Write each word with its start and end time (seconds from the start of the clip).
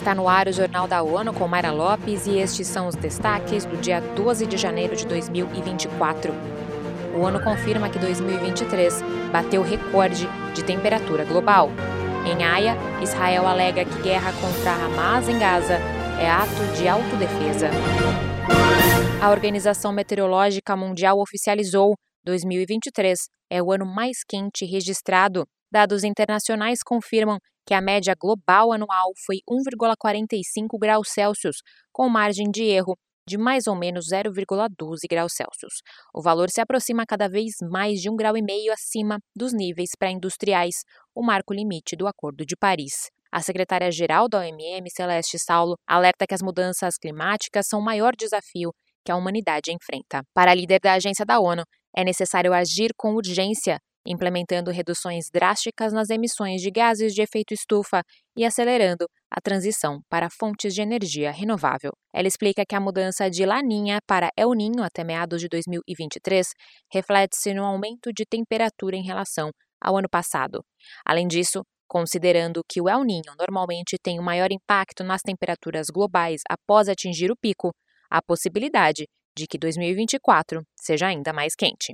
Está 0.00 0.14
no 0.14 0.26
ar 0.26 0.48
o 0.48 0.52
Jornal 0.52 0.88
da 0.88 1.02
ONU 1.02 1.30
com 1.34 1.46
Mayra 1.46 1.70
Lopes 1.72 2.26
e 2.26 2.38
estes 2.38 2.66
são 2.66 2.88
os 2.88 2.94
destaques 2.94 3.66
do 3.66 3.76
dia 3.76 4.00
12 4.00 4.46
de 4.46 4.56
janeiro 4.56 4.96
de 4.96 5.04
2024. 5.04 6.32
O 7.14 7.20
ONU 7.20 7.38
confirma 7.42 7.90
que 7.90 7.98
2023 7.98 9.02
bateu 9.30 9.60
recorde 9.60 10.26
de 10.54 10.64
temperatura 10.64 11.22
global. 11.26 11.68
Em 12.24 12.42
Haia, 12.42 12.78
Israel 13.02 13.46
alega 13.46 13.84
que 13.84 14.00
guerra 14.00 14.32
contra 14.40 14.72
Hamas 14.72 15.28
em 15.28 15.38
Gaza 15.38 15.74
é 16.18 16.30
ato 16.30 16.78
de 16.78 16.88
autodefesa. 16.88 17.68
A 19.20 19.30
Organização 19.30 19.92
Meteorológica 19.92 20.74
Mundial 20.74 21.20
oficializou 21.20 21.94
2023 22.24 23.18
é 23.50 23.62
o 23.62 23.70
ano 23.70 23.84
mais 23.84 24.24
quente 24.26 24.64
registrado. 24.64 25.44
Dados 25.70 26.04
internacionais 26.04 26.78
confirmam 26.82 27.38
que 27.66 27.74
a 27.74 27.80
média 27.80 28.14
global 28.18 28.72
anual 28.72 29.12
foi 29.24 29.38
1,45 29.48 30.78
graus 30.78 31.08
Celsius, 31.10 31.56
com 31.92 32.08
margem 32.08 32.50
de 32.50 32.64
erro 32.64 32.96
de 33.26 33.38
mais 33.38 33.66
ou 33.66 33.76
menos 33.76 34.06
0,12 34.12 34.98
graus 35.08 35.32
Celsius. 35.34 35.82
O 36.12 36.20
valor 36.20 36.50
se 36.50 36.60
aproxima 36.60 37.06
cada 37.06 37.28
vez 37.28 37.52
mais 37.62 38.00
de 38.00 38.10
um 38.10 38.16
grau 38.16 38.36
e 38.36 38.42
meio 38.42 38.72
acima 38.72 39.18
dos 39.36 39.52
níveis 39.52 39.90
pré-industriais, 39.96 40.82
o 41.14 41.22
marco 41.22 41.54
limite 41.54 41.94
do 41.94 42.08
Acordo 42.08 42.44
de 42.44 42.56
Paris. 42.56 43.10
A 43.30 43.40
secretária-geral 43.40 44.28
da 44.28 44.40
OMM, 44.40 44.90
Celeste 44.90 45.38
Saulo, 45.38 45.76
alerta 45.86 46.26
que 46.26 46.34
as 46.34 46.42
mudanças 46.42 46.96
climáticas 46.98 47.68
são 47.68 47.78
o 47.78 47.84
maior 47.84 48.16
desafio 48.16 48.72
que 49.04 49.12
a 49.12 49.16
humanidade 49.16 49.72
enfrenta. 49.72 50.22
Para 50.34 50.50
a 50.50 50.54
líder 50.54 50.80
da 50.80 50.94
agência 50.94 51.24
da 51.24 51.38
ONU, 51.38 51.62
é 51.96 52.02
necessário 52.02 52.52
agir 52.52 52.90
com 52.96 53.14
urgência 53.14 53.78
implementando 54.06 54.70
reduções 54.70 55.26
drásticas 55.32 55.92
nas 55.92 56.10
emissões 56.10 56.60
de 56.60 56.70
gases 56.70 57.12
de 57.14 57.22
efeito 57.22 57.52
estufa 57.52 58.02
e 58.36 58.44
acelerando 58.44 59.06
a 59.30 59.40
transição 59.40 60.00
para 60.08 60.28
fontes 60.30 60.74
de 60.74 60.82
energia 60.82 61.30
renovável. 61.30 61.92
Ela 62.14 62.28
explica 62.28 62.64
que 62.66 62.74
a 62.74 62.80
mudança 62.80 63.30
de 63.30 63.44
Laninha 63.44 63.98
para 64.06 64.30
El 64.36 64.52
Ninho 64.52 64.82
até 64.82 65.04
meados 65.04 65.40
de 65.40 65.48
2023 65.48 66.46
reflete-se 66.92 67.54
no 67.54 67.64
aumento 67.64 68.12
de 68.12 68.24
temperatura 68.24 68.96
em 68.96 69.04
relação 69.04 69.50
ao 69.80 69.96
ano 69.96 70.08
passado. 70.08 70.64
Além 71.04 71.26
disso, 71.26 71.62
considerando 71.88 72.62
que 72.68 72.80
o 72.80 72.88
El 72.88 73.04
Ninho 73.04 73.34
normalmente 73.38 73.96
tem 74.02 74.18
um 74.18 74.24
maior 74.24 74.50
impacto 74.52 75.02
nas 75.02 75.22
temperaturas 75.22 75.86
globais 75.92 76.40
após 76.48 76.88
atingir 76.88 77.30
o 77.30 77.36
pico, 77.36 77.70
há 78.10 78.22
possibilidade 78.22 79.06
de 79.36 79.46
que 79.46 79.58
2024 79.58 80.62
seja 80.80 81.06
ainda 81.06 81.32
mais 81.32 81.54
quente. 81.54 81.92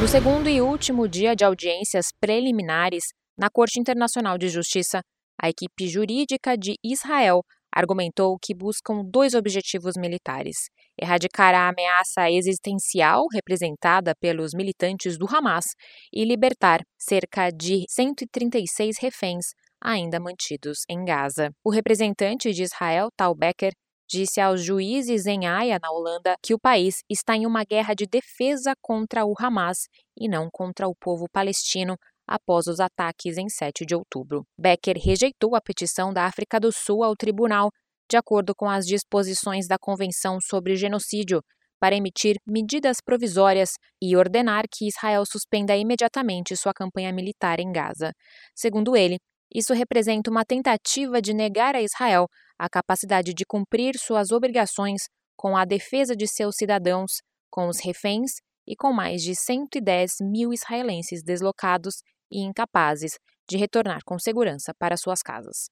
No 0.00 0.08
segundo 0.08 0.48
e 0.48 0.62
último 0.62 1.06
dia 1.06 1.36
de 1.36 1.44
audiências 1.44 2.06
preliminares 2.18 3.04
na 3.38 3.50
Corte 3.50 3.78
Internacional 3.78 4.38
de 4.38 4.48
Justiça, 4.48 5.02
a 5.38 5.50
equipe 5.50 5.86
jurídica 5.86 6.56
de 6.56 6.76
Israel 6.82 7.42
argumentou 7.70 8.38
que 8.42 8.54
buscam 8.54 9.02
dois 9.04 9.34
objetivos 9.34 9.92
militares: 9.98 10.56
erradicar 10.98 11.54
a 11.54 11.68
ameaça 11.68 12.30
existencial 12.30 13.26
representada 13.30 14.14
pelos 14.18 14.54
militantes 14.54 15.18
do 15.18 15.26
Hamas 15.28 15.66
e 16.10 16.24
libertar 16.24 16.80
cerca 16.98 17.50
de 17.50 17.84
136 17.86 18.96
reféns 18.98 19.48
ainda 19.78 20.18
mantidos 20.18 20.78
em 20.88 21.04
Gaza. 21.04 21.50
O 21.62 21.70
representante 21.70 22.54
de 22.54 22.62
Israel, 22.62 23.08
Tal 23.14 23.34
Becker, 23.34 23.72
disse 24.10 24.40
aos 24.40 24.62
juízes 24.62 25.24
em 25.26 25.46
Haia, 25.46 25.78
na 25.80 25.90
Holanda, 25.90 26.34
que 26.42 26.52
o 26.52 26.58
país 26.58 26.96
está 27.08 27.36
em 27.36 27.46
uma 27.46 27.62
guerra 27.62 27.94
de 27.94 28.06
defesa 28.06 28.74
contra 28.82 29.24
o 29.24 29.34
Hamas 29.38 29.86
e 30.18 30.28
não 30.28 30.48
contra 30.50 30.88
o 30.88 30.94
povo 30.96 31.26
palestino 31.32 31.96
após 32.26 32.66
os 32.66 32.80
ataques 32.80 33.38
em 33.38 33.48
7 33.48 33.86
de 33.86 33.94
outubro. 33.94 34.44
Becker 34.58 34.96
rejeitou 34.98 35.54
a 35.54 35.60
petição 35.60 36.12
da 36.12 36.26
África 36.26 36.58
do 36.58 36.72
Sul 36.72 37.04
ao 37.04 37.14
tribunal, 37.14 37.70
de 38.10 38.16
acordo 38.16 38.52
com 38.54 38.68
as 38.68 38.84
disposições 38.84 39.68
da 39.68 39.78
Convenção 39.78 40.38
sobre 40.40 40.74
Genocídio, 40.74 41.40
para 41.80 41.96
emitir 41.96 42.36
medidas 42.46 42.98
provisórias 43.02 43.70
e 44.02 44.16
ordenar 44.16 44.64
que 44.70 44.86
Israel 44.86 45.24
suspenda 45.24 45.76
imediatamente 45.76 46.56
sua 46.56 46.74
campanha 46.74 47.12
militar 47.12 47.58
em 47.60 47.72
Gaza. 47.72 48.12
Segundo 48.54 48.94
ele, 48.96 49.18
isso 49.52 49.74
representa 49.74 50.30
uma 50.30 50.44
tentativa 50.44 51.20
de 51.20 51.34
negar 51.34 51.74
a 51.74 51.82
Israel 51.82 52.26
a 52.58 52.68
capacidade 52.68 53.32
de 53.34 53.44
cumprir 53.44 53.98
suas 53.98 54.30
obrigações 54.30 55.02
com 55.36 55.56
a 55.56 55.64
defesa 55.64 56.14
de 56.14 56.26
seus 56.28 56.56
cidadãos, 56.56 57.22
com 57.50 57.68
os 57.68 57.80
reféns 57.80 58.32
e 58.66 58.76
com 58.76 58.92
mais 58.92 59.22
de 59.22 59.34
110 59.34 60.16
mil 60.20 60.52
israelenses 60.52 61.22
deslocados 61.22 61.96
e 62.30 62.40
incapazes 62.42 63.18
de 63.48 63.56
retornar 63.56 64.00
com 64.04 64.18
segurança 64.18 64.72
para 64.78 64.96
suas 64.96 65.22
casas. 65.22 65.68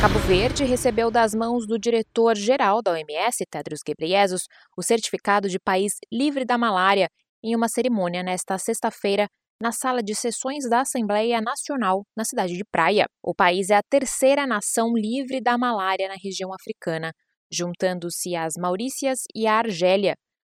Cabo 0.00 0.18
Verde 0.20 0.64
recebeu 0.64 1.10
das 1.10 1.34
mãos 1.34 1.66
do 1.66 1.78
diretor-geral 1.78 2.80
da 2.80 2.92
OMS, 2.92 3.44
Tedros 3.50 3.80
Ghebreyesus, 3.84 4.44
o 4.74 4.82
certificado 4.82 5.46
de 5.46 5.58
país 5.58 5.92
livre 6.10 6.46
da 6.46 6.56
malária 6.56 7.06
em 7.44 7.54
uma 7.54 7.68
cerimônia 7.68 8.22
nesta 8.22 8.56
sexta-feira 8.56 9.28
na 9.60 9.72
sala 9.72 10.02
de 10.02 10.14
sessões 10.14 10.68
da 10.68 10.80
Assembleia 10.80 11.40
Nacional, 11.40 12.02
na 12.16 12.24
cidade 12.24 12.54
de 12.54 12.64
Praia. 12.64 13.04
O 13.22 13.34
país 13.34 13.68
é 13.68 13.76
a 13.76 13.82
terceira 13.82 14.46
nação 14.46 14.92
livre 14.94 15.40
da 15.40 15.58
malária 15.58 16.08
na 16.08 16.14
região 16.14 16.50
africana, 16.54 17.12
juntando-se 17.52 18.34
às 18.34 18.54
Maurícias 18.58 19.20
e 19.34 19.46
à 19.46 19.58
Argélia. 19.58 20.14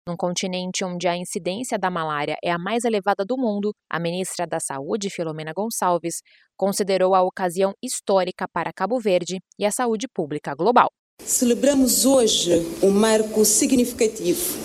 Num 0.08 0.16
continente 0.16 0.84
onde 0.84 1.06
a 1.06 1.16
incidência 1.16 1.78
da 1.78 1.90
malária 1.90 2.36
é 2.42 2.50
a 2.50 2.58
mais 2.58 2.84
elevada 2.84 3.24
do 3.26 3.36
mundo, 3.36 3.72
a 3.90 3.98
ministra 4.00 4.46
da 4.46 4.58
Saúde, 4.60 5.10
Filomena 5.10 5.52
Gonçalves, 5.54 6.16
considerou 6.56 7.14
a 7.14 7.22
ocasião 7.22 7.72
histórica 7.82 8.46
para 8.50 8.72
Cabo 8.72 8.98
Verde 8.98 9.38
e 9.58 9.66
a 9.66 9.70
saúde 9.70 10.06
pública 10.14 10.54
global. 10.54 10.88
Celebramos 11.22 12.04
hoje 12.04 12.50
um 12.82 12.90
marco 12.90 13.44
significativo, 13.44 14.58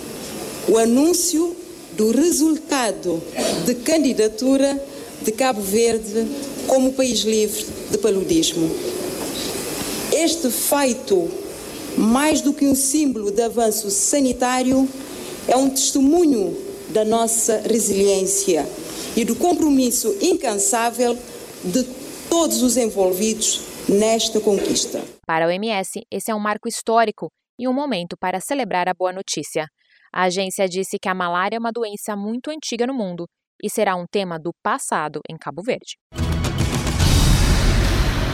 o 0.68 0.76
anúncio 0.76 1.59
do 1.96 2.10
resultado 2.12 3.22
de 3.66 3.74
candidatura 3.74 4.82
de 5.22 5.32
Cabo 5.32 5.60
Verde 5.60 6.26
como 6.66 6.92
país 6.92 7.20
livre 7.20 7.66
de 7.90 7.98
paludismo. 7.98 8.70
Este 10.12 10.50
feito, 10.50 11.30
mais 11.96 12.40
do 12.40 12.52
que 12.52 12.66
um 12.66 12.74
símbolo 12.74 13.30
de 13.30 13.42
avanço 13.42 13.90
sanitário, 13.90 14.88
é 15.46 15.56
um 15.56 15.70
testemunho 15.70 16.56
da 16.88 17.04
nossa 17.04 17.60
resiliência 17.60 18.66
e 19.16 19.24
do 19.24 19.34
compromisso 19.36 20.16
incansável 20.20 21.16
de 21.64 21.84
todos 22.28 22.62
os 22.62 22.76
envolvidos 22.76 23.60
nesta 23.88 24.40
conquista. 24.40 25.02
Para 25.26 25.46
a 25.46 25.48
OMS, 25.48 26.02
esse 26.10 26.30
é 26.30 26.34
um 26.34 26.40
marco 26.40 26.68
histórico 26.68 27.28
e 27.58 27.68
um 27.68 27.72
momento 27.72 28.16
para 28.18 28.40
celebrar 28.40 28.88
a 28.88 28.94
boa 28.94 29.12
notícia. 29.12 29.66
A 30.12 30.24
agência 30.24 30.68
disse 30.68 30.98
que 31.00 31.08
a 31.08 31.14
malária 31.14 31.56
é 31.56 31.58
uma 31.58 31.72
doença 31.72 32.16
muito 32.16 32.50
antiga 32.50 32.86
no 32.86 32.94
mundo 32.94 33.26
e 33.62 33.70
será 33.70 33.94
um 33.94 34.04
tema 34.10 34.38
do 34.38 34.52
passado 34.62 35.20
em 35.28 35.36
Cabo 35.36 35.62
Verde. 35.62 35.96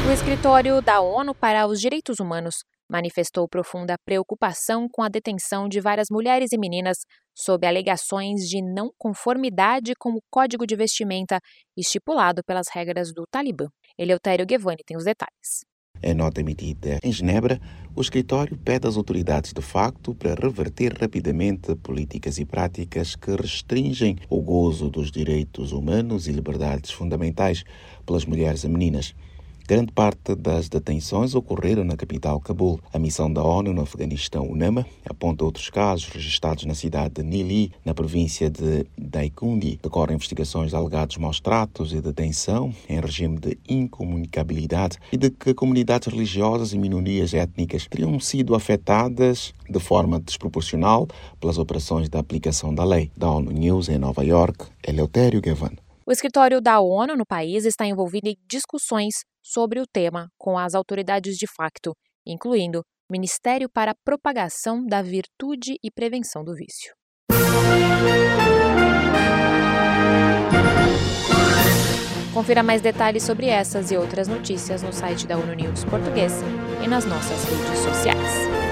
O 0.09 0.13
escritório 0.13 0.81
da 0.81 1.01
ONU 1.01 1.35
para 1.35 1.67
os 1.67 1.81
Direitos 1.81 2.21
Humanos 2.21 2.55
manifestou 2.89 3.49
profunda 3.49 3.97
preocupação 4.05 4.87
com 4.91 5.03
a 5.03 5.09
detenção 5.09 5.69
de 5.69 5.81
várias 5.81 6.07
mulheres 6.11 6.53
e 6.53 6.59
meninas 6.59 6.99
sob 7.37 7.67
alegações 7.67 8.49
de 8.49 8.63
não 8.63 8.91
conformidade 8.97 9.93
com 9.99 10.11
o 10.11 10.23
código 10.31 10.67
de 10.67 10.77
vestimenta 10.77 11.41
estipulado 11.77 12.43
pelas 12.47 12.67
regras 12.73 13.13
do 13.13 13.25
Talibã. 13.29 13.67
Eleutério 13.99 14.47
Guevani 14.47 14.83
tem 14.87 14.97
os 14.97 15.05
detalhes. 15.05 15.65
Em 16.03 16.15
nota 16.15 16.41
emitida 16.41 16.99
em 17.03 17.11
Genebra, 17.13 17.61
o 17.95 18.01
escritório 18.01 18.57
pede 18.57 18.87
às 18.87 18.97
autoridades 18.97 19.53
de 19.53 19.63
facto 19.63 20.15
para 20.15 20.35
reverter 20.35 20.97
rapidamente 21.01 21.75
políticas 21.77 22.39
e 22.39 22.45
práticas 22.45 23.17
que 23.17 23.35
restringem 23.35 24.19
o 24.29 24.41
gozo 24.41 24.91
dos 24.91 25.11
direitos 25.11 25.73
humanos 25.73 26.29
e 26.29 26.33
liberdades 26.33 26.91
fundamentais 26.91 27.65
pelas 28.05 28.25
mulheres 28.25 28.65
e 28.65 28.69
meninas. 28.69 29.15
Grande 29.69 29.91
parte 29.93 30.37
das 30.37 30.69
detenções 30.69 31.35
ocorreram 31.35 31.83
na 31.83 31.97
capital 31.97 32.39
Cabul. 32.39 32.79
A 32.93 33.01
missão 33.01 33.33
da 33.33 33.43
ONU 33.43 33.73
no 33.73 33.83
Afeganistão, 33.83 34.49
UNAMA, 34.49 34.87
aponta 35.05 35.45
outros 35.45 35.69
casos 35.71 36.07
registrados 36.09 36.65
na 36.67 36.75
cidade 36.75 37.15
de 37.15 37.25
Nili, 37.25 37.73
na 37.85 37.93
província 37.93 38.49
de 38.49 38.87
Daikundi. 38.97 39.81
Decorrem 39.83 40.15
investigações 40.15 40.71
de 40.71 40.77
alegados 40.77 41.17
maus-tratos 41.17 41.93
e 41.93 42.01
detenção 42.01 42.73
em 42.89 43.01
regime 43.01 43.41
de 43.41 43.59
incomunicabilidade 43.69 44.99
e 45.11 45.17
de 45.17 45.31
que 45.31 45.53
comunidades 45.53 46.07
religiosas 46.07 46.73
e 46.73 46.79
minorias 46.79 47.35
étnicas 47.35 47.89
teriam 47.89 48.21
sido 48.21 48.55
afetadas 48.55 49.53
de 49.69 49.81
forma 49.81 50.21
desproporcional 50.21 51.09
pelas 51.41 51.59
operações 51.59 52.09
da 52.09 52.21
aplicação 52.21 52.73
da 52.73 52.85
lei. 52.85 53.11
Da 53.17 53.29
ONU 53.29 53.51
News 53.51 53.89
em 53.89 53.99
Nova 53.99 54.25
York, 54.25 54.65
Eleutério 54.87 55.41
Gavan. 55.41 55.73
O 56.07 56.13
escritório 56.13 56.61
da 56.61 56.79
ONU 56.79 57.17
no 57.17 57.27
país 57.27 57.65
está 57.65 57.85
envolvido 57.85 58.29
em 58.29 58.37
discussões 58.49 59.25
sobre 59.47 59.81
o 59.81 59.87
tema 59.87 60.29
com 60.37 60.59
as 60.59 60.75
autoridades 60.75 61.37
de 61.37 61.47
facto, 61.47 61.95
incluindo 62.27 62.83
Ministério 63.11 63.69
para 63.73 63.93
a 63.93 63.97
Propagação 64.05 64.85
da 64.85 65.01
Virtude 65.01 65.77
e 65.83 65.91
Prevenção 65.91 66.43
do 66.43 66.53
Vício. 66.55 66.93
Confira 72.35 72.63
mais 72.63 72.83
detalhes 72.83 73.23
sobre 73.23 73.47
essas 73.47 73.91
e 73.91 73.97
outras 73.97 74.29
notícias 74.29 74.83
no 74.83 74.93
site 74.93 75.27
da 75.27 75.39
ONU 75.39 75.55
News 75.55 75.85
Português 75.85 76.33
e 76.85 76.89
nas 76.89 77.07
nossas 77.07 77.45
redes 77.45 77.79
sociais. 77.79 78.66